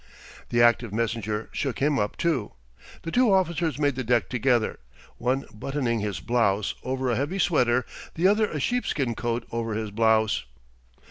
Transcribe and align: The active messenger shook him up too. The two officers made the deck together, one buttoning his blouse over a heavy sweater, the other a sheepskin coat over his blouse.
The 0.49 0.63
active 0.63 0.91
messenger 0.91 1.47
shook 1.51 1.77
him 1.77 1.99
up 1.99 2.17
too. 2.17 2.53
The 3.03 3.11
two 3.11 3.31
officers 3.31 3.77
made 3.77 3.93
the 3.93 4.03
deck 4.03 4.29
together, 4.29 4.79
one 5.19 5.45
buttoning 5.53 5.99
his 5.99 6.19
blouse 6.19 6.73
over 6.81 7.11
a 7.11 7.15
heavy 7.15 7.37
sweater, 7.37 7.85
the 8.15 8.27
other 8.27 8.47
a 8.49 8.59
sheepskin 8.59 9.13
coat 9.13 9.45
over 9.51 9.75
his 9.75 9.91
blouse. 9.91 10.45